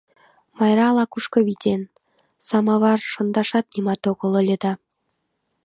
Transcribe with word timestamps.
Майра 0.57 0.83
ала-кушко 0.91 1.39
витен, 1.47 1.81
сымавар 2.47 2.99
шындашат 3.11 3.65
нимат 3.73 4.01
огыл 4.11 4.31
ыле 4.41 4.57
да... 4.63 4.71